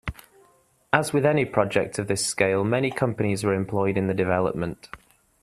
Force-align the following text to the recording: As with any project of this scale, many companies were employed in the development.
As 0.91 1.13
with 1.13 1.27
any 1.27 1.45
project 1.45 1.99
of 1.99 2.07
this 2.07 2.25
scale, 2.25 2.63
many 2.63 2.89
companies 2.89 3.43
were 3.43 3.53
employed 3.53 3.97
in 3.97 4.07
the 4.07 4.15
development. 4.15 4.89